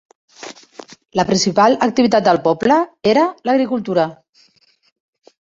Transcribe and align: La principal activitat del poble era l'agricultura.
La 1.19 1.25
principal 1.27 1.77
activitat 1.87 2.25
del 2.29 2.41
poble 2.49 2.79
era 3.13 3.27
l'agricultura. 3.51 4.09